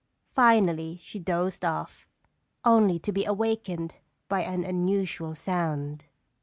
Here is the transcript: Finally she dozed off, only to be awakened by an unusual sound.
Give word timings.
Finally 0.33 0.97
she 0.99 1.19
dozed 1.19 1.63
off, 1.63 2.07
only 2.65 2.97
to 2.97 3.11
be 3.11 3.23
awakened 3.23 3.97
by 4.27 4.41
an 4.41 4.63
unusual 4.63 5.35
sound. 5.35 6.05